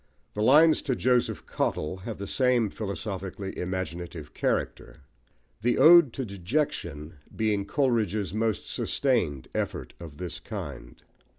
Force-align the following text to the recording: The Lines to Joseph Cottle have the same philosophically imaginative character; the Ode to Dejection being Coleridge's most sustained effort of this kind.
The 0.33 0.41
Lines 0.41 0.81
to 0.81 0.95
Joseph 0.95 1.45
Cottle 1.45 1.97
have 1.97 2.17
the 2.17 2.25
same 2.25 2.71
philosophically 2.71 3.55
imaginative 3.55 4.33
character; 4.33 5.01
the 5.61 5.77
Ode 5.77 6.11
to 6.13 6.25
Dejection 6.25 7.17
being 7.35 7.65
Coleridge's 7.67 8.33
most 8.33 8.67
sustained 8.67 9.47
effort 9.53 9.93
of 9.99 10.17
this 10.17 10.39
kind. 10.39 11.03